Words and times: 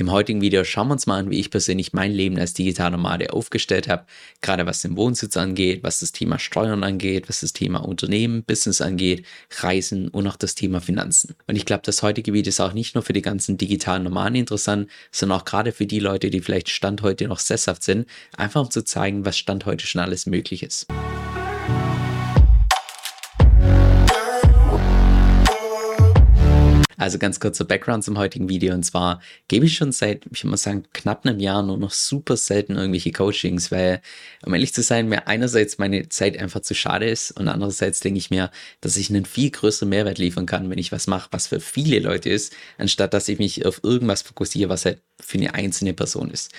Im 0.00 0.10
heutigen 0.10 0.40
Video 0.40 0.64
schauen 0.64 0.88
wir 0.88 0.94
uns 0.94 1.06
mal 1.06 1.18
an, 1.18 1.28
wie 1.28 1.38
ich 1.38 1.50
persönlich 1.50 1.92
mein 1.92 2.10
Leben 2.10 2.38
als 2.38 2.54
digitaler 2.54 2.96
Nomade 2.96 3.34
aufgestellt 3.34 3.86
habe, 3.86 4.06
gerade 4.40 4.64
was 4.64 4.80
den 4.80 4.96
Wohnsitz 4.96 5.36
angeht, 5.36 5.82
was 5.82 6.00
das 6.00 6.10
Thema 6.10 6.38
Steuern 6.38 6.84
angeht, 6.84 7.28
was 7.28 7.40
das 7.40 7.52
Thema 7.52 7.80
Unternehmen, 7.80 8.42
Business 8.42 8.80
angeht, 8.80 9.26
Reisen 9.58 10.08
und 10.08 10.26
auch 10.26 10.36
das 10.36 10.54
Thema 10.54 10.80
Finanzen. 10.80 11.34
Und 11.46 11.56
ich 11.56 11.66
glaube, 11.66 11.82
das 11.84 12.02
heutige 12.02 12.32
Video 12.32 12.48
ist 12.48 12.60
auch 12.60 12.72
nicht 12.72 12.94
nur 12.94 13.04
für 13.04 13.12
die 13.12 13.20
ganzen 13.20 13.58
digitalen 13.58 14.04
Nomaden 14.04 14.36
interessant, 14.36 14.88
sondern 15.12 15.38
auch 15.38 15.44
gerade 15.44 15.70
für 15.70 15.84
die 15.84 16.00
Leute, 16.00 16.30
die 16.30 16.40
vielleicht 16.40 16.70
Stand 16.70 17.02
heute 17.02 17.28
noch 17.28 17.38
sesshaft 17.38 17.82
sind, 17.82 18.06
einfach 18.34 18.62
um 18.62 18.70
zu 18.70 18.82
zeigen, 18.82 19.26
was 19.26 19.36
Stand 19.36 19.66
heute 19.66 19.86
schon 19.86 20.00
alles 20.00 20.24
möglich 20.24 20.62
ist. 20.62 20.86
Also 27.00 27.18
ganz 27.18 27.40
kurzer 27.40 27.64
Background 27.64 28.04
zum 28.04 28.18
heutigen 28.18 28.50
Video. 28.50 28.74
Und 28.74 28.82
zwar 28.82 29.22
gebe 29.48 29.64
ich 29.64 29.74
schon 29.74 29.90
seit, 29.90 30.26
ich 30.34 30.44
muss 30.44 30.64
sagen, 30.64 30.84
knapp 30.92 31.24
einem 31.24 31.40
Jahr 31.40 31.62
nur 31.62 31.78
noch 31.78 31.92
super 31.92 32.36
selten 32.36 32.76
irgendwelche 32.76 33.10
Coachings, 33.10 33.70
weil, 33.72 34.02
um 34.44 34.52
ehrlich 34.52 34.74
zu 34.74 34.82
sein, 34.82 35.08
mir 35.08 35.26
einerseits 35.26 35.78
meine 35.78 36.10
Zeit 36.10 36.38
einfach 36.38 36.60
zu 36.60 36.74
schade 36.74 37.08
ist 37.08 37.30
und 37.30 37.48
andererseits 37.48 38.00
denke 38.00 38.18
ich 38.18 38.28
mir, 38.28 38.50
dass 38.82 38.98
ich 38.98 39.08
einen 39.08 39.24
viel 39.24 39.50
größeren 39.50 39.88
Mehrwert 39.88 40.18
liefern 40.18 40.44
kann, 40.44 40.68
wenn 40.68 40.76
ich 40.76 40.92
was 40.92 41.06
mache, 41.06 41.28
was 41.30 41.46
für 41.46 41.60
viele 41.60 42.00
Leute 42.00 42.28
ist, 42.28 42.52
anstatt 42.76 43.14
dass 43.14 43.28
ich 43.28 43.38
mich 43.38 43.64
auf 43.64 43.80
irgendwas 43.82 44.20
fokussiere, 44.20 44.68
was 44.68 44.84
halt 44.84 45.00
für 45.22 45.38
eine 45.38 45.54
einzelne 45.54 45.94
Person 45.94 46.30
ist. 46.30 46.50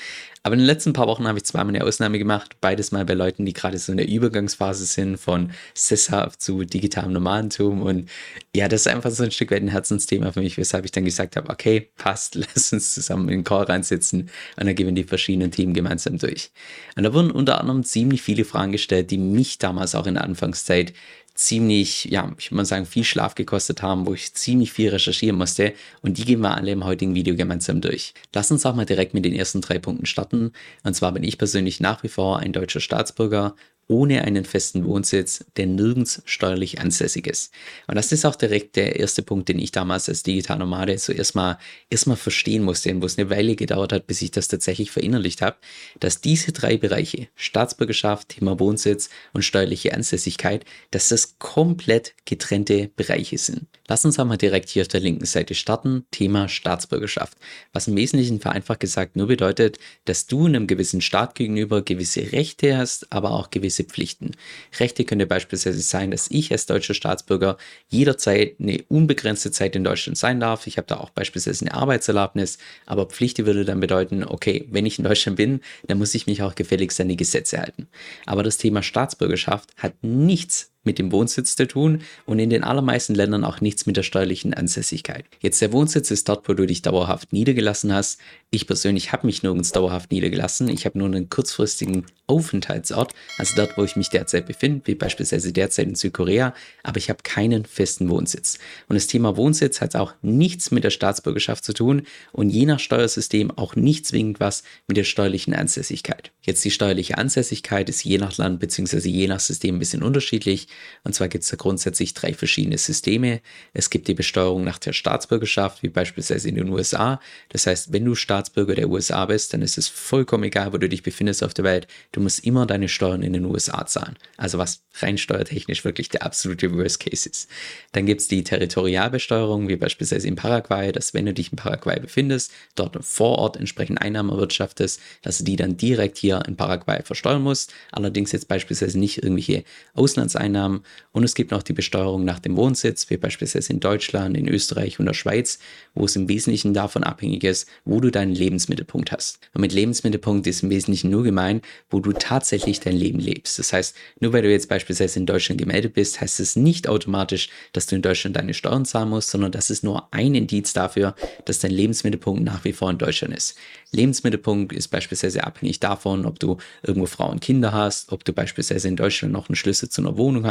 Aber 0.44 0.54
in 0.54 0.60
den 0.60 0.66
letzten 0.66 0.94
paar 0.94 1.06
Wochen 1.06 1.28
habe 1.28 1.38
ich 1.38 1.44
zweimal 1.44 1.76
eine 1.76 1.86
Ausnahme 1.86 2.18
gemacht, 2.18 2.56
beides 2.62 2.92
mal 2.92 3.06
bei 3.06 3.14
Leuten, 3.14 3.46
die 3.46 3.54
gerade 3.54 3.78
so 3.78 3.92
in 3.92 4.00
der 4.00 4.08
Übergangsphase 4.08 4.86
sind 4.86 5.18
von 5.18 5.52
sesshaft 5.76 6.42
zu 6.42 6.64
digitalem 6.64 7.14
Nomadentum 7.14 7.84
und 7.84 8.10
ja, 8.56 8.68
das 8.68 8.82
ist 8.82 8.88
einfach 8.88 9.12
so 9.12 9.24
ein 9.24 9.30
Stück 9.30 9.52
weit 9.52 9.62
ein 9.62 9.68
Herzensthema 9.68 10.32
für 10.32 10.40
mich, 10.40 10.58
weshalb 10.58 10.86
ich 10.86 10.92
dann 10.92 11.06
gesagt 11.06 11.36
habe, 11.36 11.50
okay, 11.50 11.92
passt, 11.96 12.34
lass 12.56 12.74
uns 12.74 12.94
zusammen 12.94 13.30
in 13.30 13.40
den 13.40 13.44
Call 13.44 13.66
reinsitzen 13.66 14.32
und 14.58 14.66
dann 14.66 14.74
gehen 14.74 14.88
wir 14.88 14.94
die 14.94 15.04
verschiedenen 15.04 15.52
Themen 15.52 15.76
gemeinsam 15.76 16.18
durch. 16.18 16.50
Und 16.96 17.04
da 17.04 17.14
wurden 17.14 17.30
unter 17.30 17.60
anderem 17.60 17.84
ziemlich 17.84 18.24
viele 18.24 18.44
Fragen 18.44 18.72
gestellt, 18.72 19.12
die 19.12 19.20
mich 19.20 19.60
damals 19.60 19.94
auch 19.94 20.08
in 20.08 20.16
der 20.16 20.24
Anfangszeit 20.24 20.94
ziemlich, 21.34 22.06
ja, 22.06 22.32
ich 22.38 22.52
würde 22.52 22.58
mal 22.58 22.66
sagen, 22.66 22.86
viel 22.86 23.04
Schlaf 23.04 23.36
gekostet 23.36 23.82
haben, 23.82 24.06
wo 24.06 24.14
ich 24.14 24.34
ziemlich 24.34 24.72
viel 24.72 24.90
recherchieren 24.90 25.38
musste. 25.38 25.74
Und 26.02 26.18
die 26.18 26.26
gehen 26.26 26.42
wir 26.42 26.56
alle 26.56 26.72
im 26.72 26.86
heutigen 26.86 27.16
Video 27.16 27.36
gemeinsam 27.36 27.82
durch. 27.82 28.14
Lass 28.34 28.52
uns 28.52 28.66
auch 28.66 28.76
mal 28.76 28.86
direkt 28.86 29.14
mit 29.14 29.26
den 29.26 29.34
ersten 29.34 29.62
drei 29.62 29.80
Punkten 29.80 30.06
starten. 30.06 30.52
Und 30.84 30.94
zwar 30.96 31.12
bin 31.12 31.24
ich 31.24 31.38
persönlich 31.38 31.80
nach 31.80 32.04
wie 32.04 32.10
vor 32.10 32.40
ein 32.40 32.54
deutscher 32.54 32.80
Staatsbürger 32.80 33.56
ohne 33.88 34.24
einen 34.24 34.46
festen 34.46 34.86
Wohnsitz, 34.86 35.44
der 35.58 35.68
nirgends 35.68 36.22
steuerlich 36.26 36.80
ansässig 36.80 37.28
ist. 37.28 37.54
Und 37.88 37.96
das 37.96 38.12
ist 38.12 38.26
auch 38.26 38.36
direkt 38.36 38.78
der 38.78 38.98
erste 38.98 39.22
Punkt, 39.22 39.50
den 39.50 39.60
ich 39.60 39.72
damals 39.72 40.08
als 40.08 40.24
Digitalnomade 40.24 40.98
so 40.98 41.12
erstmal, 41.12 41.58
erstmal 41.90 42.18
verstehen 42.18 42.64
musste 42.64 42.92
wo 43.02 43.06
es 43.06 43.18
eine 43.18 43.30
Weile 43.30 43.56
gedauert 43.56 43.94
hat, 43.94 44.08
bis 44.08 44.22
ich 44.22 44.32
das 44.32 44.48
tatsächlich 44.48 44.92
verinnerlicht 44.92 45.42
habe, 45.42 45.58
dass 46.00 46.22
diese 46.22 46.52
drei 46.52 46.78
Bereiche, 46.78 47.28
Staatsbürgerschaft, 47.36 48.30
Thema 48.30 48.60
Wohnsitz 48.60 49.10
und 49.34 49.44
steuerliche 49.44 49.94
Ansässigkeit, 49.94 50.66
dass 50.92 51.10
das 51.10 51.38
komplett 51.40 52.14
getrennte 52.26 52.90
Bereiche 52.96 53.38
sind. 53.38 53.68
Lass 53.88 54.06
uns 54.06 54.20
einmal 54.20 54.38
direkt 54.38 54.70
hier 54.70 54.84
auf 54.84 54.88
der 54.88 55.02
linken 55.02 55.26
Seite 55.26 55.54
starten, 55.54 56.06
Thema 56.12 56.48
Staatsbürgerschaft, 56.48 57.38
was 57.74 57.88
im 57.88 57.96
Wesentlichen 57.98 58.40
vereinfacht 58.40 58.80
gesagt 58.80 59.16
nur 59.16 59.28
bedeutet, 59.28 59.80
dass 60.06 60.28
du 60.28 60.46
einem 60.46 60.68
gewissen 60.68 61.02
Staat 61.02 61.36
gegenüber 61.36 61.82
gewisse 61.82 62.32
Rechte 62.32 62.78
hast, 62.78 63.12
aber 63.12 63.32
auch 63.32 63.50
gewisse 63.50 63.71
gewisse 63.72 63.84
Pflichten. 63.86 64.32
Rechte 64.80 65.06
könnte 65.06 65.26
beispielsweise 65.26 65.80
sein, 65.80 66.12
dass 66.12 66.30
ich 66.30 66.52
als 66.52 66.66
deutscher 66.66 66.94
Staatsbürger 66.94 67.58
jederzeit 67.90 68.56
eine 68.60 68.84
unbegrenzte 68.90 69.52
Zeit 69.52 69.76
in 69.76 69.84
Deutschland 69.84 70.18
sein 70.18 70.40
darf. 70.40 70.68
Ich 70.68 70.78
habe 70.78 70.88
da 70.88 70.98
auch 70.98 71.10
beispielsweise 71.12 71.66
eine 71.66 71.74
Arbeitserlaubnis, 71.74 72.58
aber 72.86 73.06
Pflicht 73.06 73.44
würde 73.46 73.64
dann 73.64 73.80
bedeuten, 73.80 74.24
okay, 74.24 74.68
wenn 74.70 74.86
ich 74.86 75.00
in 75.00 75.06
Deutschland 75.06 75.38
bin, 75.38 75.62
dann 75.88 75.98
muss 75.98 76.14
ich 76.14 76.28
mich 76.28 76.44
auch 76.44 76.56
gefälligst 76.56 77.00
an 77.00 77.08
die 77.08 77.18
Gesetze 77.18 77.60
halten. 77.60 77.88
Aber 78.26 78.44
das 78.44 78.58
Thema 78.58 78.84
Staatsbürgerschaft 78.84 79.70
hat 79.78 79.94
nichts 80.02 80.72
mit 80.84 81.00
dem 81.00 81.12
Wohnsitz 81.12 81.56
zu 81.56 81.68
tun 81.68 82.02
und 82.26 82.40
in 82.40 82.50
den 82.50 82.64
allermeisten 82.64 83.16
Ländern 83.16 83.44
auch 83.44 83.62
nichts 83.62 83.86
mit 83.86 83.98
der 83.98 84.04
steuerlichen 84.04 84.54
Ansässigkeit. 84.54 85.26
Jetzt 85.40 85.62
der 85.62 85.72
Wohnsitz 85.72 86.12
ist 86.12 86.28
dort, 86.28 86.48
wo 86.50 86.54
du 86.54 86.66
dich 86.66 86.82
dauerhaft 86.82 87.34
niedergelassen 87.34 87.94
hast. 87.94 88.20
Ich 88.50 88.68
persönlich 88.68 89.12
habe 89.12 89.28
mich 89.28 89.44
nirgends 89.44 89.72
dauerhaft 89.72 90.12
niedergelassen. 90.12 90.68
Ich 90.70 90.86
habe 90.86 90.98
nur 90.98 91.08
einen 91.08 91.30
kurzfristigen 91.30 92.06
Aufenthaltsort, 92.28 93.14
also 93.38 93.56
dort, 93.56 93.78
wo 93.78 93.84
ich 93.84 93.96
mich 93.96 94.10
derzeit 94.10 94.46
befinde, 94.46 94.82
wie 94.86 94.96
beispielsweise 94.96 95.52
derzeit 95.52 95.88
in 95.88 95.96
Südkorea, 95.96 96.54
aber 96.82 96.98
ich 96.98 97.10
habe 97.10 97.20
keinen 97.24 97.66
festen 97.66 98.10
Wohnsitz. 98.10 98.58
Und 98.88 98.96
das 98.96 99.08
Thema 99.08 99.36
Wohnsitz 99.36 99.82
hat 99.82 99.96
auch 99.96 100.14
nichts 100.22 100.72
mit 100.72 100.84
der 100.84 100.90
Staatsbürgerschaft 100.92 101.66
zu 101.66 101.74
tun 101.74 102.04
und 102.32 102.50
je 102.50 102.66
nach 102.66 102.80
Steuersystem 102.80 103.52
auch 103.52 103.76
nicht 103.76 104.06
zwingend 104.06 104.40
was 104.40 104.64
mit 104.88 104.98
der 104.98 105.04
steuerlichen 105.04 105.54
Ansässigkeit. 105.54 106.32
Jetzt 106.42 106.64
die 106.64 106.72
steuerliche 106.72 107.18
Ansässigkeit 107.18 107.90
ist 107.90 108.04
je 108.04 108.18
nach 108.18 108.38
Land 108.38 108.60
bzw. 108.60 109.10
je 109.10 109.28
nach 109.28 109.40
System 109.40 109.76
ein 109.76 109.80
bisschen 109.80 110.02
unterschiedlich. 110.02 110.68
Und 111.04 111.14
zwar 111.14 111.28
gibt 111.28 111.44
es 111.44 111.50
da 111.50 111.58
grundsätzlich 111.58 112.14
drei 112.14 112.34
verschiedene 112.34 112.78
Systeme. 112.78 113.42
Es 113.74 113.90
gibt 113.90 114.08
die 114.08 114.14
Besteuerung 114.14 114.64
nach 114.64 114.78
der 114.78 114.94
Staatsbürgerschaft, 114.94 115.84
wie 115.84 115.90
beispielsweise 115.90 116.50
in 116.50 116.56
den 116.56 116.70
USA. 116.70 117.20
Das 117.50 117.68
heißt, 117.68 117.92
wenn 117.94 118.06
du 118.06 118.16
Staatsbürger 118.16 118.76
der 118.76 118.90
USA 118.90 119.26
bist, 119.26 119.54
dann 119.54 119.62
ist 119.62 119.78
es 119.78 119.88
vollkommen 119.88 120.44
egal, 120.44 120.74
wo 120.74 120.78
du 120.78 120.90
dich 120.90 121.04
befindest 121.04 121.44
auf 121.44 121.54
der 121.54 121.66
Welt. 121.66 121.88
Du 122.12 122.22
musst 122.22 122.46
immer 122.46 122.66
deine 122.66 122.88
Steuern 122.88 123.24
in 123.24 123.34
den 123.34 123.46
USA 123.46 123.86
zahlen. 123.86 124.18
Also 124.38 124.58
was 124.58 124.84
rein 125.00 125.18
steuertechnisch 125.18 125.86
wirklich 125.86 126.10
der 126.10 126.24
absolute 126.24 126.76
Worst 126.76 127.00
Case 127.00 127.28
ist. 127.30 127.50
Dann 127.94 128.06
gibt 128.06 128.22
es 128.22 128.28
die 128.28 128.44
Territorialbesteuerung, 128.44 129.68
wie 129.68 129.78
beispielsweise 129.78 130.28
in 130.28 130.36
Paraguay, 130.36 130.92
dass 130.92 131.14
wenn 131.14 131.26
du 131.26 131.34
dich 131.34 131.52
in 131.52 131.56
Paraguay 131.56 132.00
befindest, 132.00 132.52
dort 132.76 132.98
vor 133.04 133.38
Ort 133.38 133.58
entsprechend 133.58 134.02
Einnahmen 134.02 134.30
erwirtschaftest, 134.30 135.00
dass 135.22 135.40
du 135.40 135.44
die 135.44 135.56
dann 135.56 135.78
direkt 135.78 136.18
hier 136.18 136.44
in 136.48 136.58
Paraguay 136.58 137.02
versteuern 137.04 137.42
musst. 137.42 137.74
Allerdings 137.92 138.32
jetzt 138.32 138.48
beispielsweise 138.48 139.00
nicht 139.00 139.24
irgendwelche 139.24 139.64
Auslandseinnahmen 139.94 140.61
Einnahmen 140.62 140.84
und 141.12 141.24
es 141.24 141.36
gibt 141.36 141.52
noch 141.52 141.64
die 141.64 141.74
Besteuerung 141.74 142.24
nach 142.24 142.40
dem 142.40 142.56
Wohnsitz, 142.56 143.10
wie 143.10 143.18
beispielsweise 143.18 143.74
in 143.74 143.80
Deutschland, 143.80 144.38
in 144.38 144.48
Österreich 144.48 145.00
und 145.00 145.06
der 145.06 145.14
Schweiz, 145.14 145.60
wo 145.94 146.06
es 146.06 146.16
im 146.16 146.30
Wesentlichen 146.30 146.74
davon 146.74 147.04
abhängig 147.04 147.44
ist, 147.44 147.68
wo 147.84 148.00
du 148.00 148.12
deinen 148.12 148.34
Lebensmittelpunkt 148.34 149.12
hast. 149.12 149.40
Und 149.54 149.62
mit 149.62 149.74
Lebensmittelpunkt 149.74 150.48
ist 150.48 150.64
im 150.64 150.70
Wesentlichen 150.70 151.10
nur 151.10 151.24
gemeint, 151.24 151.66
wo 151.90 152.00
du 152.00 152.14
tatsächlich 152.14 152.80
dein 152.80 152.96
Leben 152.96 153.20
lebst. 153.20 153.60
Das 153.60 153.74
heißt, 153.74 153.96
nur 154.20 154.34
weil 154.34 154.44
du 154.44 154.52
jetzt 154.52 154.70
beispielsweise 154.70 155.20
in 155.20 155.26
Deutschland 155.26 155.60
gemeldet 155.60 155.94
bist, 155.94 156.22
heißt 156.22 156.40
es 156.40 156.56
nicht 156.56 156.88
automatisch, 156.88 157.50
dass 157.74 157.88
du 157.88 157.96
in 157.96 158.02
Deutschland 158.02 158.36
deine 158.38 158.54
Steuern 158.54 158.86
zahlen 158.86 159.10
musst, 159.10 159.32
sondern 159.32 159.52
das 159.52 159.70
ist 159.70 159.84
nur 159.84 160.14
ein 160.14 160.36
Indiz 160.36 160.74
dafür, 160.74 161.16
dass 161.46 161.60
dein 161.60 161.72
Lebensmittelpunkt 161.72 162.44
nach 162.44 162.64
wie 162.64 162.74
vor 162.74 162.90
in 162.90 162.98
Deutschland 162.98 163.36
ist. 163.36 163.58
Lebensmittelpunkt 163.92 164.72
ist 164.72 164.88
beispielsweise 164.88 165.44
abhängig 165.44 165.82
davon, 165.82 166.26
ob 166.26 166.40
du 166.40 166.58
irgendwo 166.82 167.08
Frauen 167.08 167.32
und 167.32 167.42
Kinder 167.42 167.74
hast, 167.74 168.12
ob 168.12 168.24
du 168.24 168.32
beispielsweise 168.32 168.88
in 168.88 168.96
Deutschland 168.96 169.34
noch 169.34 169.50
einen 169.50 169.56
Schlüssel 169.56 169.90
zu 169.90 170.02
einer 170.02 170.18
Wohnung 170.18 170.46
hast. 170.46 170.51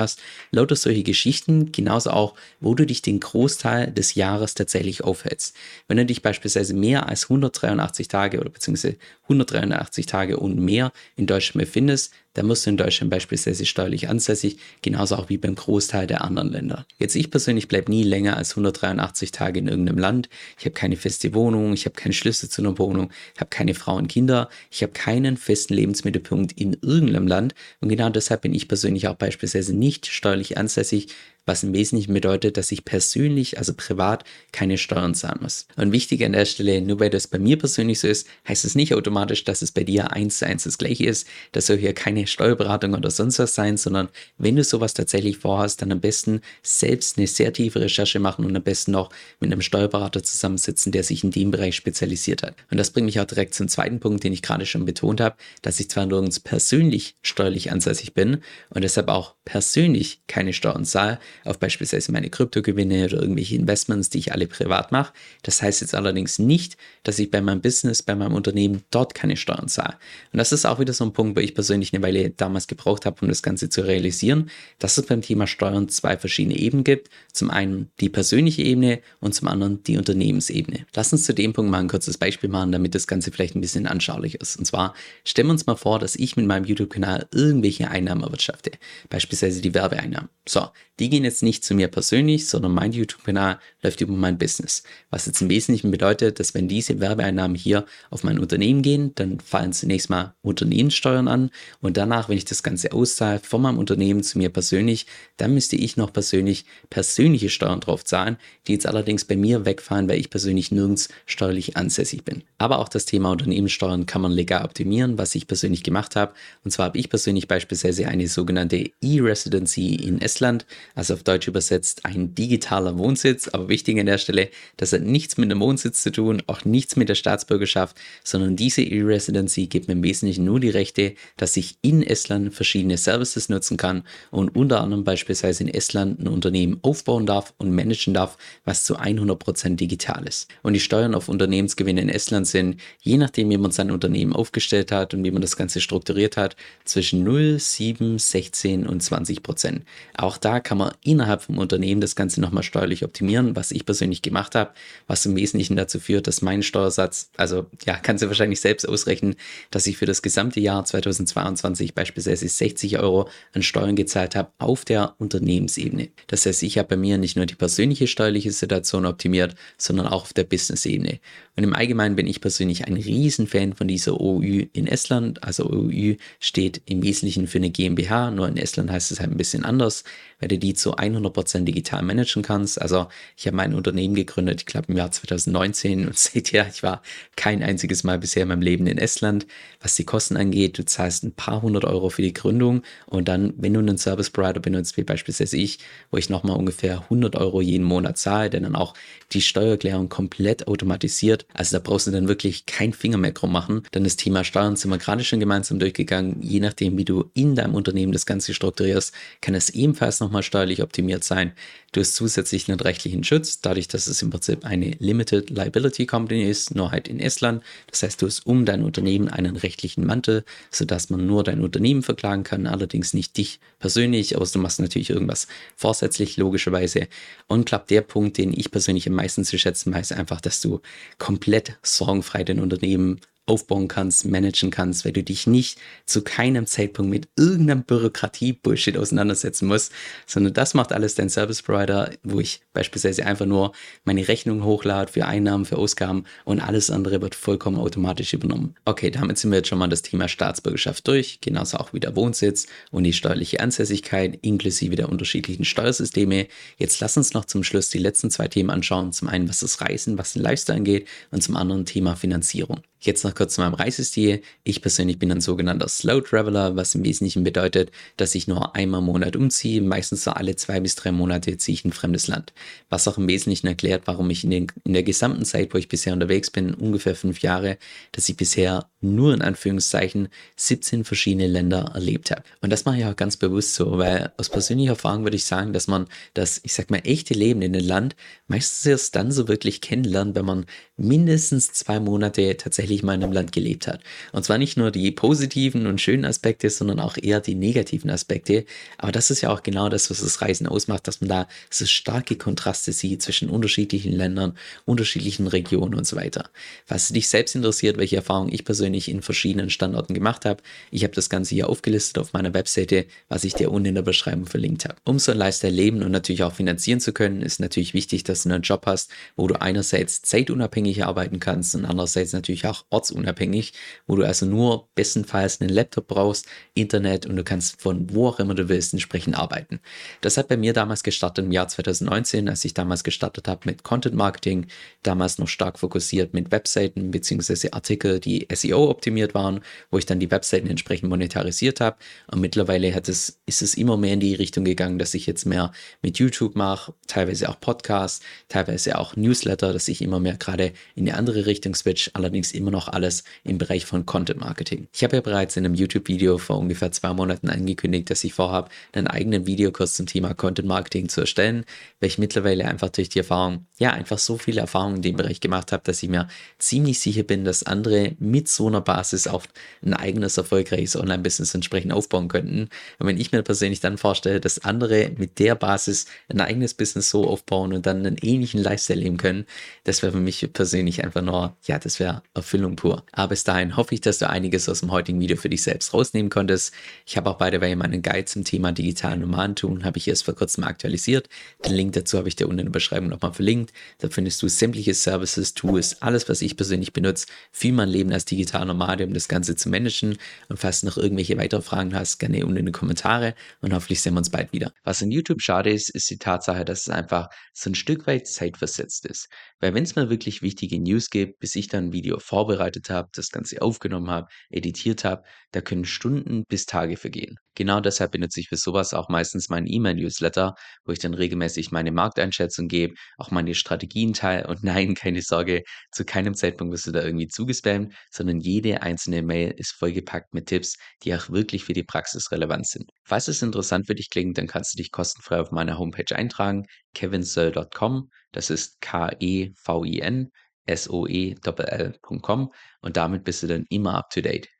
Lauter 0.50 0.76
solche 0.76 1.02
Geschichten, 1.02 1.72
genauso 1.72 2.10
auch, 2.10 2.34
wo 2.60 2.74
du 2.74 2.86
dich 2.86 3.02
den 3.02 3.20
Großteil 3.20 3.92
des 3.92 4.14
Jahres 4.14 4.54
tatsächlich 4.54 5.04
aufhältst. 5.04 5.56
Wenn 5.88 5.96
du 5.96 6.06
dich 6.06 6.22
beispielsweise 6.22 6.74
mehr 6.74 7.08
als 7.08 7.24
183 7.24 8.08
Tage 8.08 8.40
oder 8.40 8.50
beziehungsweise 8.50 8.96
183 9.24 10.06
Tage 10.06 10.38
und 10.38 10.58
mehr 10.58 10.92
in 11.16 11.26
Deutschland 11.26 11.66
befindest, 11.66 12.12
dann 12.34 12.46
musst 12.46 12.64
du 12.64 12.70
in 12.70 12.76
Deutschland 12.76 13.10
beispielsweise 13.10 13.66
steuerlich 13.66 14.08
ansässig, 14.08 14.58
genauso 14.82 15.16
auch 15.16 15.28
wie 15.28 15.38
beim 15.38 15.54
Großteil 15.54 16.06
der 16.06 16.22
anderen 16.22 16.52
Länder. 16.52 16.86
Jetzt 16.98 17.16
ich 17.16 17.30
persönlich 17.30 17.68
bleibe 17.68 17.90
nie 17.90 18.02
länger 18.02 18.36
als 18.36 18.52
183 18.52 19.32
Tage 19.32 19.58
in 19.58 19.68
irgendeinem 19.68 19.98
Land. 19.98 20.28
Ich 20.58 20.64
habe 20.64 20.74
keine 20.74 20.96
feste 20.96 21.34
Wohnung, 21.34 21.72
ich 21.72 21.86
habe 21.86 21.96
keinen 21.96 22.12
Schlüssel 22.12 22.48
zu 22.48 22.62
einer 22.62 22.78
Wohnung, 22.78 23.10
ich 23.34 23.40
habe 23.40 23.50
keine 23.50 23.74
Frau 23.74 23.96
und 23.96 24.08
Kinder, 24.08 24.48
ich 24.70 24.82
habe 24.82 24.92
keinen 24.92 25.36
festen 25.36 25.74
Lebensmittelpunkt 25.74 26.52
in 26.52 26.76
irgendeinem 26.82 27.26
Land 27.26 27.54
und 27.80 27.88
genau 27.88 28.10
deshalb 28.10 28.42
bin 28.42 28.54
ich 28.54 28.68
persönlich 28.68 29.08
auch 29.08 29.16
beispielsweise 29.16 29.74
nicht 29.74 30.06
steuerlich 30.06 30.56
ansässig, 30.56 31.08
was 31.46 31.62
im 31.62 31.72
Wesentlichen 31.72 32.14
bedeutet, 32.14 32.56
dass 32.56 32.72
ich 32.72 32.84
persönlich, 32.84 33.58
also 33.58 33.74
privat, 33.74 34.24
keine 34.52 34.78
Steuern 34.78 35.14
zahlen 35.14 35.40
muss. 35.42 35.66
Und 35.76 35.92
wichtig 35.92 36.24
an 36.24 36.32
der 36.32 36.44
Stelle, 36.44 36.80
nur 36.80 37.00
weil 37.00 37.10
das 37.10 37.26
bei 37.26 37.38
mir 37.38 37.58
persönlich 37.58 38.00
so 38.00 38.08
ist, 38.08 38.26
heißt 38.48 38.64
es 38.64 38.74
nicht 38.74 38.94
automatisch, 38.94 39.44
dass 39.44 39.62
es 39.62 39.72
bei 39.72 39.84
dir 39.84 40.12
eins 40.12 40.38
zu 40.38 40.46
eins 40.46 40.64
das 40.64 40.78
gleiche 40.78 41.06
ist. 41.06 41.26
Das 41.52 41.66
soll 41.66 41.78
hier 41.78 41.92
keine 41.92 42.26
Steuerberatung 42.26 42.94
oder 42.94 43.10
sonst 43.10 43.38
was 43.38 43.54
sein, 43.54 43.76
sondern 43.76 44.08
wenn 44.38 44.56
du 44.56 44.64
sowas 44.64 44.94
tatsächlich 44.94 45.38
vorhast, 45.38 45.82
dann 45.82 45.92
am 45.92 46.00
besten 46.00 46.40
selbst 46.62 47.18
eine 47.18 47.26
sehr 47.26 47.52
tiefe 47.52 47.80
Recherche 47.80 48.20
machen 48.20 48.44
und 48.44 48.56
am 48.56 48.62
besten 48.62 48.92
noch 48.92 49.10
mit 49.40 49.52
einem 49.52 49.62
Steuerberater 49.62 50.22
zusammensitzen, 50.22 50.92
der 50.92 51.02
sich 51.02 51.24
in 51.24 51.30
dem 51.30 51.50
Bereich 51.50 51.76
spezialisiert 51.76 52.42
hat. 52.42 52.54
Und 52.70 52.78
das 52.78 52.90
bringt 52.90 53.06
mich 53.06 53.20
auch 53.20 53.24
direkt 53.24 53.54
zum 53.54 53.68
zweiten 53.68 54.00
Punkt, 54.00 54.24
den 54.24 54.32
ich 54.32 54.42
gerade 54.42 54.66
schon 54.66 54.84
betont 54.84 55.20
habe, 55.20 55.36
dass 55.62 55.80
ich 55.80 55.90
zwar 55.90 56.06
nirgends 56.06 56.40
persönlich 56.40 57.16
steuerlich 57.22 57.72
ansässig 57.72 58.14
bin 58.14 58.42
und 58.70 58.82
deshalb 58.82 59.08
auch 59.08 59.34
persönlich 59.44 60.22
keine 60.26 60.52
Steuern 60.52 60.84
zahle, 60.84 61.18
auf 61.44 61.58
beispielsweise 61.58 62.12
meine 62.12 62.30
Kryptogewinne 62.30 63.06
oder 63.06 63.20
irgendwelche 63.20 63.56
Investments, 63.56 64.10
die 64.10 64.18
ich 64.18 64.32
alle 64.32 64.46
privat 64.46 64.92
mache. 64.92 65.12
Das 65.42 65.62
heißt 65.62 65.80
jetzt 65.80 65.94
allerdings 65.94 66.38
nicht, 66.38 66.76
dass 67.02 67.18
ich 67.18 67.30
bei 67.30 67.40
meinem 67.40 67.60
Business, 67.60 68.02
bei 68.02 68.14
meinem 68.14 68.34
Unternehmen 68.34 68.82
dort 68.90 69.14
keine 69.14 69.36
Steuern 69.36 69.68
zahle. 69.68 69.96
Und 70.32 70.38
das 70.38 70.52
ist 70.52 70.66
auch 70.66 70.78
wieder 70.78 70.92
so 70.92 71.04
ein 71.04 71.12
Punkt, 71.12 71.36
wo 71.36 71.40
ich 71.40 71.54
persönlich 71.54 71.92
eine 71.92 72.02
Weile 72.02 72.30
damals 72.30 72.66
gebraucht 72.66 73.06
habe, 73.06 73.16
um 73.22 73.28
das 73.28 73.42
Ganze 73.42 73.68
zu 73.68 73.82
realisieren, 73.82 74.50
dass 74.78 74.98
es 74.98 75.06
beim 75.06 75.22
Thema 75.22 75.46
Steuern 75.46 75.88
zwei 75.88 76.16
verschiedene 76.16 76.58
Ebenen 76.58 76.84
gibt. 76.84 77.10
Zum 77.32 77.50
einen 77.50 77.90
die 78.00 78.08
persönliche 78.08 78.62
Ebene 78.62 79.00
und 79.20 79.34
zum 79.34 79.48
anderen 79.48 79.82
die 79.84 79.96
Unternehmensebene. 79.96 80.86
Lass 80.94 81.12
uns 81.12 81.24
zu 81.24 81.34
dem 81.34 81.52
Punkt 81.52 81.70
mal 81.70 81.78
ein 81.78 81.88
kurzes 81.88 82.18
Beispiel 82.18 82.50
machen, 82.50 82.72
damit 82.72 82.94
das 82.94 83.06
Ganze 83.06 83.30
vielleicht 83.30 83.56
ein 83.56 83.60
bisschen 83.60 83.86
anschaulich 83.86 84.36
ist. 84.36 84.56
Und 84.56 84.64
zwar 84.64 84.94
stellen 85.24 85.48
wir 85.48 85.52
uns 85.52 85.66
mal 85.66 85.76
vor, 85.76 85.98
dass 85.98 86.16
ich 86.16 86.36
mit 86.36 86.46
meinem 86.46 86.64
YouTube-Kanal 86.64 87.28
irgendwelche 87.32 87.90
Einnahmen 87.90 88.22
erwirtschafte. 88.22 88.72
Beispielsweise 89.08 89.60
die 89.60 89.74
Werbeeinnahmen. 89.74 90.28
So, 90.46 90.68
die 90.98 91.08
gehen 91.08 91.19
jetzt 91.24 91.42
nicht 91.42 91.64
zu 91.64 91.74
mir 91.74 91.88
persönlich, 91.88 92.48
sondern 92.48 92.72
mein 92.72 92.92
YouTube-Kanal 92.92 93.58
läuft 93.82 94.00
über 94.00 94.14
mein 94.14 94.38
Business. 94.38 94.82
Was 95.10 95.26
jetzt 95.26 95.40
im 95.40 95.48
Wesentlichen 95.48 95.90
bedeutet, 95.90 96.40
dass 96.40 96.54
wenn 96.54 96.68
diese 96.68 97.00
Werbeeinnahmen 97.00 97.56
hier 97.56 97.84
auf 98.10 98.24
mein 98.24 98.38
Unternehmen 98.38 98.82
gehen, 98.82 99.12
dann 99.14 99.40
fallen 99.40 99.72
zunächst 99.72 100.10
mal 100.10 100.34
Unternehmenssteuern 100.42 101.28
an 101.28 101.50
und 101.80 101.96
danach, 101.96 102.28
wenn 102.28 102.36
ich 102.36 102.44
das 102.44 102.62
Ganze 102.62 102.92
auszahle 102.92 103.40
von 103.40 103.62
meinem 103.62 103.78
Unternehmen 103.78 104.22
zu 104.22 104.38
mir 104.38 104.50
persönlich, 104.50 105.06
dann 105.36 105.54
müsste 105.54 105.76
ich 105.76 105.96
noch 105.96 106.12
persönlich 106.12 106.64
persönliche 106.88 107.50
Steuern 107.50 107.80
drauf 107.80 108.04
zahlen, 108.04 108.36
die 108.66 108.72
jetzt 108.72 108.86
allerdings 108.86 109.24
bei 109.24 109.36
mir 109.36 109.64
wegfallen, 109.64 110.08
weil 110.08 110.18
ich 110.18 110.30
persönlich 110.30 110.72
nirgends 110.72 111.08
steuerlich 111.26 111.76
ansässig 111.76 112.24
bin. 112.24 112.42
Aber 112.58 112.78
auch 112.78 112.88
das 112.88 113.06
Thema 113.06 113.30
Unternehmenssteuern 113.30 114.06
kann 114.06 114.22
man 114.22 114.32
legal 114.32 114.64
optimieren, 114.64 115.18
was 115.18 115.34
ich 115.34 115.46
persönlich 115.46 115.82
gemacht 115.82 116.16
habe. 116.16 116.32
Und 116.64 116.70
zwar 116.70 116.86
habe 116.86 116.98
ich 116.98 117.08
persönlich 117.08 117.48
beispielsweise 117.48 118.08
eine 118.08 118.28
sogenannte 118.28 118.90
E-Residency 119.00 119.94
in 119.94 120.20
Estland 120.20 120.66
also 120.94 121.09
auf 121.10 121.22
Deutsch 121.22 121.48
übersetzt 121.48 122.04
ein 122.04 122.34
digitaler 122.34 122.98
Wohnsitz. 122.98 123.48
Aber 123.48 123.68
wichtig 123.68 123.98
an 123.98 124.06
der 124.06 124.18
Stelle, 124.18 124.50
das 124.76 124.92
hat 124.92 125.02
nichts 125.02 125.36
mit 125.36 125.50
dem 125.50 125.60
Wohnsitz 125.60 126.02
zu 126.02 126.12
tun, 126.12 126.42
auch 126.46 126.64
nichts 126.64 126.96
mit 126.96 127.08
der 127.08 127.14
Staatsbürgerschaft, 127.14 127.96
sondern 128.24 128.56
diese 128.56 128.82
E-Residency 128.82 129.66
gibt 129.66 129.88
mir 129.88 129.94
im 129.94 130.02
Wesentlichen 130.02 130.44
nur 130.44 130.60
die 130.60 130.70
Rechte, 130.70 131.14
dass 131.36 131.56
ich 131.56 131.76
in 131.82 132.02
Estland 132.02 132.54
verschiedene 132.54 132.96
Services 132.96 133.48
nutzen 133.48 133.76
kann 133.76 134.02
und 134.30 134.54
unter 134.56 134.80
anderem 134.80 135.04
beispielsweise 135.04 135.64
in 135.64 135.68
Estland 135.68 136.20
ein 136.20 136.28
Unternehmen 136.28 136.78
aufbauen 136.82 137.26
darf 137.26 137.54
und 137.58 137.74
managen 137.74 138.14
darf, 138.14 138.36
was 138.64 138.84
zu 138.84 138.98
100% 138.98 139.76
digital 139.76 140.26
ist. 140.26 140.48
Und 140.62 140.74
die 140.74 140.80
Steuern 140.80 141.14
auf 141.14 141.28
Unternehmensgewinne 141.28 142.00
in 142.00 142.08
Estland 142.08 142.46
sind, 142.46 142.80
je 143.00 143.16
nachdem, 143.16 143.50
wie 143.50 143.58
man 143.58 143.70
sein 143.70 143.90
Unternehmen 143.90 144.32
aufgestellt 144.32 144.92
hat 144.92 145.14
und 145.14 145.24
wie 145.24 145.30
man 145.30 145.42
das 145.42 145.56
Ganze 145.56 145.80
strukturiert 145.80 146.36
hat, 146.36 146.56
zwischen 146.84 147.24
0, 147.24 147.58
7, 147.58 148.18
16 148.18 148.86
und 148.86 149.02
20% 149.02 149.80
Auch 150.16 150.38
da 150.38 150.60
kann 150.60 150.78
man 150.78 150.92
innerhalb 151.02 151.42
vom 151.42 151.58
Unternehmen 151.58 152.00
das 152.00 152.14
Ganze 152.14 152.40
nochmal 152.40 152.62
steuerlich 152.62 153.04
optimieren, 153.04 153.56
was 153.56 153.70
ich 153.70 153.86
persönlich 153.86 154.22
gemacht 154.22 154.54
habe, 154.54 154.70
was 155.06 155.24
im 155.24 155.36
Wesentlichen 155.36 155.76
dazu 155.76 155.98
führt, 155.98 156.26
dass 156.26 156.42
mein 156.42 156.62
Steuersatz, 156.62 157.30
also 157.36 157.66
ja, 157.86 157.96
kannst 157.96 158.22
du 158.22 158.28
wahrscheinlich 158.28 158.60
selbst 158.60 158.88
ausrechnen, 158.88 159.36
dass 159.70 159.86
ich 159.86 159.96
für 159.96 160.06
das 160.06 160.22
gesamte 160.22 160.60
Jahr 160.60 160.84
2022 160.84 161.94
beispielsweise 161.94 162.48
60 162.48 162.98
Euro 162.98 163.28
an 163.54 163.62
Steuern 163.62 163.96
gezahlt 163.96 164.36
habe 164.36 164.50
auf 164.58 164.84
der 164.84 165.14
Unternehmensebene. 165.18 166.10
Das 166.26 166.44
heißt, 166.44 166.62
ich 166.62 166.78
habe 166.78 166.88
bei 166.88 166.96
mir 166.96 167.18
nicht 167.18 167.36
nur 167.36 167.46
die 167.46 167.54
persönliche 167.54 168.06
steuerliche 168.06 168.52
Situation 168.52 169.06
optimiert, 169.06 169.54
sondern 169.78 170.06
auch 170.06 170.22
auf 170.22 170.32
der 170.32 170.44
Business-Ebene. 170.44 171.20
Und 171.56 171.64
im 171.64 171.74
Allgemeinen 171.74 172.16
bin 172.16 172.26
ich 172.26 172.40
persönlich 172.40 172.86
ein 172.86 172.94
Riesenfan 172.94 173.74
von 173.74 173.88
dieser 173.88 174.20
OÜ 174.20 174.66
in 174.72 174.86
Estland. 174.86 175.44
Also 175.44 175.64
OÜ 175.68 176.16
steht 176.38 176.82
im 176.86 177.02
Wesentlichen 177.02 177.46
für 177.46 177.58
eine 177.58 177.70
GmbH, 177.70 178.30
nur 178.30 178.48
in 178.48 178.56
Estland 178.56 178.90
heißt 178.90 179.12
es 179.12 179.20
halt 179.20 179.30
ein 179.30 179.36
bisschen 179.36 179.64
anders, 179.64 180.04
weil 180.38 180.48
du 180.48 180.58
die 180.58 180.74
zu 180.74 180.89
100% 180.98 181.64
digital 181.64 182.02
managen 182.02 182.42
kannst. 182.42 182.80
Also 182.80 183.08
ich 183.36 183.46
habe 183.46 183.56
mein 183.56 183.74
Unternehmen 183.74 184.14
gegründet, 184.14 184.60
ich 184.60 184.66
glaube 184.66 184.86
im 184.88 184.96
Jahr 184.96 185.10
2019 185.10 186.06
und 186.06 186.18
seht 186.18 186.52
ihr, 186.52 186.66
ich 186.72 186.82
war 186.82 187.02
kein 187.36 187.62
einziges 187.62 188.04
Mal 188.04 188.18
bisher 188.18 188.42
in 188.42 188.48
meinem 188.48 188.62
Leben 188.62 188.86
in 188.86 188.98
Estland. 188.98 189.46
Was 189.80 189.96
die 189.96 190.04
Kosten 190.04 190.36
angeht, 190.36 190.78
du 190.78 190.84
zahlst 190.84 191.24
ein 191.24 191.32
paar 191.32 191.62
hundert 191.62 191.84
Euro 191.84 192.10
für 192.10 192.22
die 192.22 192.34
Gründung 192.34 192.82
und 193.06 193.28
dann, 193.28 193.54
wenn 193.56 193.74
du 193.74 193.80
einen 193.80 193.98
Service 193.98 194.30
Provider 194.30 194.60
benutzt, 194.60 194.96
wie 194.96 195.04
beispielsweise 195.04 195.56
ich, 195.56 195.78
wo 196.10 196.16
ich 196.16 196.30
nochmal 196.30 196.56
ungefähr 196.56 197.02
100 197.02 197.36
Euro 197.36 197.60
jeden 197.60 197.84
Monat 197.84 198.18
zahle, 198.18 198.50
der 198.50 198.60
dann 198.60 198.74
auch 198.74 198.94
die 199.32 199.42
Steuererklärung 199.42 200.08
komplett 200.08 200.66
automatisiert 200.68 201.46
also 201.54 201.76
da 201.76 201.82
brauchst 201.82 202.06
du 202.06 202.10
dann 202.10 202.28
wirklich 202.28 202.66
kein 202.66 202.92
Finger 202.92 203.18
mehr 203.18 203.32
krumm 203.32 203.52
machen. 203.52 203.82
Dann 203.92 204.04
das 204.04 204.16
Thema 204.16 204.44
Steuern 204.44 204.76
sind 204.76 204.90
wir 204.90 204.98
gerade 204.98 205.24
schon 205.24 205.40
gemeinsam 205.40 205.78
durchgegangen. 205.78 206.40
Je 206.40 206.60
nachdem, 206.60 206.96
wie 206.96 207.04
du 207.04 207.30
in 207.34 207.54
deinem 207.54 207.74
Unternehmen 207.74 208.12
das 208.12 208.26
Ganze 208.26 208.54
strukturierst, 208.54 209.12
kann 209.40 209.54
es 209.54 209.70
ebenfalls 209.70 210.20
nochmal 210.20 210.42
steuerlich 210.42 210.79
optimiert 210.82 211.24
sein. 211.24 211.52
Du 211.92 212.00
hast 212.00 212.14
zusätzlich 212.14 212.68
einen 212.68 212.78
rechtlichen 212.78 213.24
Schutz, 213.24 213.60
dadurch, 213.60 213.88
dass 213.88 214.06
es 214.06 214.22
im 214.22 214.30
Prinzip 214.30 214.64
eine 214.64 214.92
Limited 215.00 215.50
Liability 215.50 216.06
Company 216.06 216.44
ist, 216.44 216.74
nur 216.74 216.92
halt 216.92 217.08
in 217.08 217.18
Estland. 217.18 217.62
Das 217.90 218.02
heißt, 218.02 218.22
du 218.22 218.26
hast 218.26 218.46
um 218.46 218.64
dein 218.64 218.82
Unternehmen 218.82 219.28
einen 219.28 219.56
rechtlichen 219.56 220.06
Mantel, 220.06 220.44
sodass 220.70 221.10
man 221.10 221.26
nur 221.26 221.42
dein 221.42 221.60
Unternehmen 221.62 222.02
verklagen 222.02 222.44
kann, 222.44 222.68
allerdings 222.68 223.12
nicht 223.12 223.36
dich 223.36 223.58
persönlich, 223.80 224.36
außer 224.36 224.54
du 224.54 224.58
machst 224.60 224.80
natürlich 224.80 225.10
irgendwas 225.10 225.48
vorsätzlich, 225.74 226.36
logischerweise. 226.36 227.08
Und 227.48 227.66
klappt 227.66 227.90
der 227.90 228.02
Punkt, 228.02 228.38
den 228.38 228.52
ich 228.52 228.70
persönlich 228.70 229.08
am 229.08 229.14
meisten 229.14 229.44
zu 229.44 229.58
schätzen 229.58 229.92
weiß, 229.92 230.12
einfach, 230.12 230.40
dass 230.40 230.60
du 230.60 230.80
komplett 231.18 231.76
sorgenfrei 231.82 232.44
dein 232.44 232.60
Unternehmen 232.60 233.20
aufbauen 233.50 233.88
kannst, 233.88 234.24
managen 234.24 234.70
kannst, 234.70 235.04
weil 235.04 235.12
du 235.12 235.24
dich 235.24 235.48
nicht 235.48 235.78
zu 236.06 236.22
keinem 236.22 236.66
Zeitpunkt 236.66 237.10
mit 237.10 237.28
irgendeinem 237.36 237.82
Bürokratie-Bullshit 237.82 238.96
auseinandersetzen 238.96 239.66
musst, 239.66 239.92
sondern 240.26 240.54
das 240.54 240.74
macht 240.74 240.92
alles 240.92 241.16
dein 241.16 241.28
Service 241.28 241.60
Provider, 241.60 242.12
wo 242.22 242.38
ich 242.38 242.60
beispielsweise 242.72 243.26
einfach 243.26 243.46
nur 243.46 243.72
meine 244.04 244.26
Rechnung 244.28 244.62
hochlade 244.62 245.10
für 245.10 245.26
Einnahmen, 245.26 245.64
für 245.64 245.78
Ausgaben 245.78 246.24
und 246.44 246.60
alles 246.60 246.90
andere 246.90 247.20
wird 247.20 247.34
vollkommen 247.34 247.76
automatisch 247.76 248.32
übernommen. 248.32 248.76
Okay, 248.84 249.10
damit 249.10 249.38
sind 249.38 249.50
wir 249.50 249.58
jetzt 249.58 249.68
schon 249.68 249.78
mal 249.78 249.88
das 249.88 250.02
Thema 250.02 250.28
Staatsbürgerschaft 250.28 251.08
durch, 251.08 251.40
genauso 251.40 251.78
auch 251.78 251.92
wie 251.92 252.00
der 252.00 252.14
Wohnsitz 252.14 252.68
und 252.92 253.02
die 253.02 253.12
steuerliche 253.12 253.58
Ansässigkeit 253.58 254.38
inklusive 254.42 254.94
der 254.94 255.08
unterschiedlichen 255.08 255.64
Steuersysteme. 255.64 256.46
Jetzt 256.78 257.00
lass 257.00 257.16
uns 257.16 257.34
noch 257.34 257.46
zum 257.46 257.64
Schluss 257.64 257.90
die 257.90 257.98
letzten 257.98 258.30
zwei 258.30 258.46
Themen 258.46 258.70
anschauen. 258.70 259.12
Zum 259.12 259.26
einen, 259.26 259.48
was 259.48 259.58
das 259.58 259.80
Reisen, 259.80 260.18
was 260.18 260.34
den 260.34 260.42
Lifestyle 260.42 260.78
angeht 260.78 261.08
und 261.32 261.42
zum 261.42 261.56
anderen 261.56 261.84
Thema 261.84 262.14
Finanzierung. 262.14 262.82
Jetzt 263.02 263.24
noch 263.24 263.34
kurz 263.34 263.54
zu 263.54 263.62
meinem 263.62 263.72
Reisestil. 263.72 264.42
Ich 264.62 264.82
persönlich 264.82 265.18
bin 265.18 265.32
ein 265.32 265.40
sogenannter 265.40 265.88
Slow 265.88 266.20
Traveler, 266.20 266.76
was 266.76 266.94
im 266.94 267.02
Wesentlichen 267.02 267.42
bedeutet, 267.42 267.90
dass 268.18 268.34
ich 268.34 268.46
nur 268.46 268.76
einmal 268.76 269.00
im 269.00 269.06
Monat 269.06 269.36
umziehe. 269.36 269.80
Meistens 269.80 270.24
so 270.24 270.32
alle 270.32 270.54
zwei 270.56 270.80
bis 270.80 270.96
drei 270.96 271.10
Monate 271.10 271.56
ziehe 271.56 271.72
ich 271.72 271.84
in 271.86 271.90
ein 271.90 271.94
fremdes 271.94 272.28
Land. 272.28 272.52
Was 272.90 273.08
auch 273.08 273.16
im 273.16 273.26
Wesentlichen 273.26 273.68
erklärt, 273.68 274.02
warum 274.04 274.28
ich 274.28 274.44
in, 274.44 274.50
den, 274.50 274.66
in 274.84 274.92
der 274.92 275.02
gesamten 275.02 275.46
Zeit, 275.46 275.72
wo 275.72 275.78
ich 275.78 275.88
bisher 275.88 276.12
unterwegs 276.12 276.50
bin, 276.50 276.74
ungefähr 276.74 277.14
fünf 277.14 277.40
Jahre, 277.40 277.78
dass 278.12 278.28
ich 278.28 278.36
bisher 278.36 278.90
nur 279.00 279.32
in 279.32 279.40
Anführungszeichen 279.40 280.28
17 280.56 281.04
verschiedene 281.04 281.46
Länder 281.46 281.92
erlebt 281.94 282.30
habe. 282.30 282.42
Und 282.60 282.70
das 282.70 282.84
mache 282.84 282.98
ich 282.98 283.04
auch 283.06 283.16
ganz 283.16 283.38
bewusst 283.38 283.76
so, 283.76 283.96
weil 283.96 284.30
aus 284.36 284.50
persönlicher 284.50 284.90
Erfahrung 284.90 285.24
würde 285.24 285.36
ich 285.36 285.44
sagen, 285.44 285.72
dass 285.72 285.86
man 285.86 286.06
das, 286.34 286.60
ich 286.64 286.74
sag 286.74 286.90
mal, 286.90 287.00
echte 287.04 287.32
Leben 287.32 287.62
in 287.62 287.72
dem 287.72 287.86
Land 287.86 288.14
meistens 288.46 288.84
erst 288.84 289.16
dann 289.16 289.32
so 289.32 289.48
wirklich 289.48 289.80
kennenlernt, 289.80 290.34
wenn 290.34 290.44
man 290.44 290.66
mindestens 290.98 291.72
zwei 291.72 291.98
Monate 291.98 292.58
tatsächlich 292.58 292.89
mal 293.02 293.14
in 293.14 293.22
einem 293.22 293.32
Land 293.32 293.52
gelebt 293.52 293.86
hat. 293.86 294.00
Und 294.32 294.44
zwar 294.44 294.58
nicht 294.58 294.76
nur 294.76 294.90
die 294.90 295.10
positiven 295.10 295.86
und 295.86 296.00
schönen 296.00 296.24
Aspekte, 296.24 296.70
sondern 296.70 297.00
auch 297.00 297.16
eher 297.16 297.40
die 297.40 297.54
negativen 297.54 298.10
Aspekte. 298.10 298.64
Aber 298.98 299.12
das 299.12 299.30
ist 299.30 299.40
ja 299.40 299.50
auch 299.50 299.62
genau 299.62 299.88
das, 299.88 300.10
was 300.10 300.20
das 300.20 300.42
Reisen 300.42 300.66
ausmacht, 300.66 301.06
dass 301.06 301.20
man 301.20 301.28
da 301.28 301.48
so 301.70 301.86
starke 301.86 302.36
Kontraste 302.36 302.92
sieht 302.92 303.22
zwischen 303.22 303.48
unterschiedlichen 303.48 304.12
Ländern, 304.12 304.56
unterschiedlichen 304.84 305.46
Regionen 305.46 305.94
und 305.94 306.06
so 306.06 306.16
weiter. 306.16 306.50
Was 306.88 307.08
dich 307.08 307.28
selbst 307.28 307.54
interessiert, 307.54 307.96
welche 307.96 308.16
Erfahrungen 308.16 308.52
ich 308.52 308.64
persönlich 308.64 309.08
in 309.08 309.22
verschiedenen 309.22 309.70
Standorten 309.70 310.14
gemacht 310.14 310.44
habe, 310.44 310.62
ich 310.90 311.04
habe 311.04 311.14
das 311.14 311.30
Ganze 311.30 311.54
hier 311.54 311.68
aufgelistet 311.68 312.18
auf 312.18 312.32
meiner 312.32 312.54
Webseite, 312.54 313.06
was 313.28 313.44
ich 313.44 313.54
dir 313.54 313.70
unten 313.70 313.86
in 313.86 313.94
der 313.94 314.02
Beschreibung 314.02 314.46
verlinkt 314.46 314.84
habe. 314.84 314.96
Um 315.04 315.18
so 315.18 315.32
ein 315.32 315.38
Lifestyle 315.38 315.72
leben 315.72 316.02
und 316.02 316.12
natürlich 316.12 316.42
auch 316.42 316.54
finanzieren 316.54 317.00
zu 317.00 317.12
können, 317.12 317.42
ist 317.42 317.60
natürlich 317.60 317.94
wichtig, 317.94 318.24
dass 318.24 318.42
du 318.42 318.48
einen 318.48 318.62
Job 318.62 318.86
hast, 318.86 319.10
wo 319.36 319.46
du 319.46 319.60
einerseits 319.60 320.22
zeitunabhängig 320.22 320.80
unabhängig 320.80 321.04
arbeiten 321.04 321.40
kannst 321.40 321.74
und 321.74 321.84
andererseits 321.84 322.32
natürlich 322.32 322.66
auch 322.66 322.79
ortsunabhängig, 322.90 323.72
wo 324.06 324.16
du 324.16 324.24
also 324.24 324.46
nur 324.46 324.88
bestenfalls 324.94 325.60
einen 325.60 325.70
Laptop 325.70 326.06
brauchst, 326.08 326.46
Internet 326.74 327.26
und 327.26 327.36
du 327.36 327.44
kannst 327.44 327.80
von 327.80 328.12
wo 328.12 328.28
auch 328.28 328.40
immer 328.40 328.54
du 328.54 328.68
willst 328.68 328.92
entsprechend 328.92 329.36
arbeiten. 329.36 329.80
Das 330.20 330.36
hat 330.36 330.48
bei 330.48 330.56
mir 330.56 330.72
damals 330.72 331.02
gestartet 331.02 331.44
im 331.44 331.52
Jahr 331.52 331.68
2019, 331.68 332.48
als 332.48 332.64
ich 332.64 332.74
damals 332.74 333.04
gestartet 333.04 333.48
habe 333.48 333.60
mit 333.64 333.82
Content 333.82 334.14
Marketing, 334.14 334.66
damals 335.02 335.38
noch 335.38 335.48
stark 335.48 335.78
fokussiert 335.78 336.34
mit 336.34 336.50
Webseiten 336.50 337.10
bzw. 337.10 337.70
Artikel, 337.72 338.20
die 338.20 338.46
SEO 338.52 338.90
optimiert 338.90 339.34
waren, 339.34 339.60
wo 339.90 339.98
ich 339.98 340.06
dann 340.06 340.20
die 340.20 340.30
Webseiten 340.30 340.68
entsprechend 340.68 341.08
monetarisiert 341.08 341.80
habe 341.80 341.96
und 342.28 342.40
mittlerweile 342.40 342.94
hat 342.94 343.08
es, 343.08 343.40
ist 343.46 343.62
es 343.62 343.74
immer 343.74 343.96
mehr 343.96 344.14
in 344.14 344.20
die 344.20 344.34
Richtung 344.34 344.64
gegangen, 344.64 344.98
dass 344.98 345.14
ich 345.14 345.26
jetzt 345.26 345.44
mehr 345.46 345.72
mit 346.02 346.18
YouTube 346.18 346.56
mache, 346.56 346.94
teilweise 347.06 347.48
auch 347.48 347.60
Podcasts, 347.60 348.24
teilweise 348.48 348.98
auch 348.98 349.16
Newsletter, 349.16 349.72
dass 349.72 349.88
ich 349.88 350.02
immer 350.02 350.20
mehr 350.20 350.36
gerade 350.36 350.72
in 350.94 351.08
eine 351.08 351.16
andere 351.16 351.46
Richtung 351.46 351.74
switch, 351.74 352.10
allerdings 352.14 352.52
immer 352.52 352.69
immer 352.70 352.78
noch 352.78 352.88
alles 352.88 353.24
im 353.44 353.58
Bereich 353.58 353.84
von 353.84 354.06
Content 354.06 354.40
Marketing. 354.40 354.88
Ich 354.92 355.02
habe 355.02 355.16
ja 355.16 355.22
bereits 355.22 355.56
in 355.56 355.64
einem 355.64 355.74
YouTube-Video 355.74 356.38
vor 356.38 356.58
ungefähr 356.58 356.92
zwei 356.92 357.12
Monaten 357.12 357.50
angekündigt, 357.50 358.10
dass 358.10 358.22
ich 358.22 358.32
vorhabe, 358.32 358.68
einen 358.92 359.08
eigenen 359.08 359.46
Videokurs 359.46 359.94
zum 359.94 360.06
Thema 360.06 360.34
Content 360.34 360.68
Marketing 360.68 361.08
zu 361.08 361.20
erstellen, 361.20 361.64
weil 361.98 362.08
ich 362.08 362.18
mittlerweile 362.18 362.66
einfach 362.66 362.90
durch 362.90 363.08
die 363.08 363.18
Erfahrung, 363.18 363.66
ja, 363.78 363.90
einfach 363.90 364.18
so 364.18 364.38
viele 364.38 364.60
Erfahrungen 364.60 364.96
in 364.96 365.02
dem 365.02 365.16
Bereich 365.16 365.40
gemacht 365.40 365.72
habe, 365.72 365.82
dass 365.84 366.02
ich 366.02 366.08
mir 366.08 366.28
ziemlich 366.58 367.00
sicher 367.00 367.24
bin, 367.24 367.44
dass 367.44 367.64
andere 367.64 368.14
mit 368.18 368.48
so 368.48 368.68
einer 368.68 368.80
Basis 368.80 369.26
auch 369.26 369.44
ein 369.84 369.94
eigenes 369.94 370.36
erfolgreiches 370.36 370.96
Online-Business 370.96 371.54
entsprechend 371.54 371.92
aufbauen 371.92 372.28
könnten. 372.28 372.68
Und 372.98 373.06
wenn 373.06 373.18
ich 373.18 373.32
mir 373.32 373.42
persönlich 373.42 373.80
dann 373.80 373.98
vorstelle, 373.98 374.40
dass 374.40 374.64
andere 374.64 375.10
mit 375.16 375.38
der 375.38 375.56
Basis 375.56 376.06
ein 376.28 376.40
eigenes 376.40 376.74
Business 376.74 377.10
so 377.10 377.26
aufbauen 377.26 377.72
und 377.72 377.86
dann 377.86 378.06
einen 378.06 378.16
ähnlichen 378.20 378.62
Lifestyle 378.62 379.00
leben 379.00 379.16
können, 379.16 379.46
das 379.84 380.02
wäre 380.02 380.12
für 380.12 380.20
mich 380.20 380.48
persönlich 380.52 381.02
einfach 381.02 381.22
nur, 381.22 381.56
ja, 381.66 381.78
das 381.78 381.98
wäre 381.98 382.22
Erfüllung 382.60 382.76
pur. 382.76 383.04
Aber 383.12 383.28
bis 383.28 383.44
dahin 383.44 383.76
hoffe 383.76 383.94
ich, 383.94 384.00
dass 384.00 384.18
du 384.18 384.28
einiges 384.28 384.68
aus 384.68 384.80
dem 384.80 384.90
heutigen 384.90 385.18
Video 385.20 385.36
für 385.36 385.48
dich 385.48 385.62
selbst 385.62 385.94
rausnehmen 385.94 386.30
konntest. 386.30 386.74
Ich 387.06 387.16
habe 387.16 387.30
auch 387.30 387.38
bei 387.38 387.50
der 387.50 387.60
Way 387.60 387.74
meinen 387.76 388.02
Guide 388.02 388.26
zum 388.26 388.44
Thema 388.44 388.72
digitalen 388.72 389.20
Nomadentum, 389.20 389.84
habe 389.84 389.98
ich 389.98 390.08
erst 390.08 390.24
vor 390.24 390.34
kurzem 390.34 390.64
aktualisiert. 390.64 391.28
Den 391.64 391.72
Link 391.72 391.94
dazu 391.94 392.18
habe 392.18 392.28
ich 392.28 392.36
dir 392.36 392.46
unten 392.46 392.60
in 392.60 392.66
der 392.66 392.72
Beschreibung 392.72 393.08
nochmal 393.08 393.32
verlinkt. 393.32 393.72
Da 393.98 394.08
findest 394.10 394.42
du 394.42 394.48
sämtliche 394.48 394.94
Services, 394.94 395.54
Tools, 395.54 396.02
alles, 396.02 396.28
was 396.28 396.42
ich 396.42 396.56
persönlich 396.56 396.92
benutze, 396.92 397.26
für 397.50 397.72
mein 397.72 397.88
Leben 397.88 398.12
als 398.12 398.26
digitaler 398.26 398.66
Nomade, 398.66 399.06
um 399.06 399.14
das 399.14 399.28
Ganze 399.28 399.56
zu 399.56 399.70
managen. 399.70 400.18
Und 400.48 400.58
falls 400.58 400.82
du 400.82 400.86
noch 400.86 400.98
irgendwelche 400.98 401.38
weitere 401.38 401.62
Fragen 401.62 401.94
hast, 401.94 402.18
gerne 402.18 402.44
unten 402.44 402.58
in 402.58 402.66
die 402.66 402.72
Kommentare 402.72 403.34
und 403.62 403.72
hoffentlich 403.72 404.00
sehen 404.02 404.14
wir 404.14 404.18
uns 404.18 404.30
bald 404.30 404.52
wieder. 404.52 404.72
Was 404.84 405.00
in 405.00 405.10
YouTube 405.10 405.40
schade 405.40 405.72
ist, 405.72 405.88
ist 405.90 406.10
die 406.10 406.18
Tatsache, 406.18 406.64
dass 406.64 406.82
es 406.82 406.88
einfach 406.90 407.30
so 407.52 407.70
ein 407.70 407.74
Stück 407.74 408.06
weit 408.06 408.26
zeitversetzt 408.26 409.06
ist. 409.06 409.28
Weil 409.60 409.74
wenn 409.74 409.84
es 409.84 409.96
mal 409.96 410.10
wirklich 410.10 410.42
wichtige 410.42 410.78
News 410.78 411.10
gibt, 411.10 411.38
bis 411.40 411.56
ich 411.56 411.68
dann 411.68 411.86
ein 411.86 411.92
Video 411.92 412.18
vorbereitet 412.40 412.88
habe, 412.88 413.08
das 413.12 413.28
Ganze 413.28 413.60
aufgenommen 413.60 414.10
habe, 414.10 414.26
editiert 414.48 415.04
habe, 415.04 415.22
da 415.52 415.60
können 415.60 415.84
Stunden 415.84 416.44
bis 416.48 416.64
Tage 416.64 416.96
vergehen. 416.96 417.36
Genau 417.54 417.80
deshalb 417.80 418.12
benutze 418.12 418.40
ich 418.40 418.48
für 418.48 418.56
sowas 418.56 418.94
auch 418.94 419.10
meistens 419.10 419.50
meinen 419.50 419.66
E-Mail-Newsletter, 419.66 420.54
wo 420.86 420.92
ich 420.92 421.00
dann 421.00 421.12
regelmäßig 421.12 421.70
meine 421.70 421.92
Markteinschätzung 421.92 422.68
gebe, 422.68 422.94
auch 423.18 423.30
meine 423.30 423.54
Strategien 423.54 424.14
teile 424.14 424.46
und 424.46 424.62
nein, 424.64 424.94
keine 424.94 425.20
Sorge, 425.20 425.62
zu 425.92 426.06
keinem 426.06 426.34
Zeitpunkt 426.34 426.72
wirst 426.72 426.86
du 426.86 426.92
da 426.92 427.02
irgendwie 427.02 427.28
zugespammt, 427.28 427.92
sondern 428.10 428.40
jede 428.40 428.80
einzelne 428.80 429.22
Mail 429.22 429.52
ist 429.58 429.72
vollgepackt 429.72 430.32
mit 430.32 430.46
Tipps, 430.46 430.76
die 431.02 431.14
auch 431.14 431.28
wirklich 431.28 431.64
für 431.64 431.74
die 431.74 431.84
Praxis 431.84 432.30
relevant 432.32 432.66
sind. 432.66 432.90
Falls 433.04 433.28
es 433.28 433.42
interessant 433.42 433.86
für 433.86 433.94
dich 433.94 434.08
klingt, 434.08 434.38
dann 434.38 434.46
kannst 434.46 434.72
du 434.72 434.78
dich 434.78 434.92
kostenfrei 434.92 435.40
auf 435.40 435.50
meiner 435.50 435.76
Homepage 435.76 436.16
eintragen, 436.16 436.64
kevinsoe.com, 436.94 438.08
das 438.32 438.48
ist 438.48 438.80
K-E-V-I-N, 438.80 440.30
S-O-E-L-L.com 440.70 442.52
und 442.80 442.96
damit 442.96 443.24
bist 443.24 443.42
du 443.42 443.46
dann 443.48 443.66
immer 443.68 443.94
up 443.96 444.10
to 444.10 444.20
date. 444.20 444.48